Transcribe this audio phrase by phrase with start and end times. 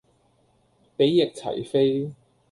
[0.97, 2.11] 比翼齊飛